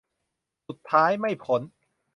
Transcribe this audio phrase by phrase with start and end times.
[0.67, 1.61] สุดท้ายไม่พ้น